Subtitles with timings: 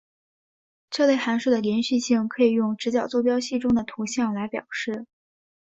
[0.89, 5.05] 这类函数的连续性可以用直角坐标系中的图像来表示。